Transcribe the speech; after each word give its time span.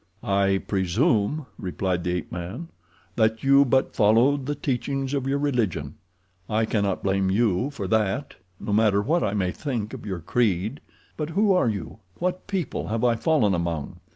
"I 0.23 0.63
presume," 0.67 1.45
replied 1.59 2.03
the 2.03 2.13
ape 2.15 2.31
man, 2.31 2.69
"that 3.17 3.43
you 3.43 3.63
but 3.63 3.95
followed 3.95 4.47
the 4.47 4.55
teachings 4.55 5.13
of 5.13 5.27
your 5.27 5.37
religion. 5.37 5.93
I 6.49 6.65
cannot 6.65 7.03
blame 7.03 7.29
YOU 7.29 7.69
for 7.69 7.87
that, 7.89 8.33
no 8.59 8.73
matter 8.73 9.03
what 9.03 9.21
I 9.21 9.35
may 9.35 9.51
think 9.51 9.93
of 9.93 10.07
your 10.07 10.19
creed. 10.19 10.81
But 11.17 11.29
who 11.29 11.53
are 11.53 11.69
you—what 11.69 12.47
people 12.47 12.87
have 12.87 13.03
I 13.03 13.13
fallen 13.15 13.53
among?" 13.53 13.99